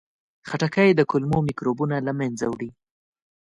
[0.49, 2.69] خټکی د کولمو میکروبونه له منځه وړي.